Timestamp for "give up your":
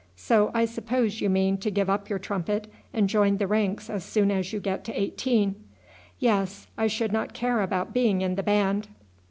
1.69-2.17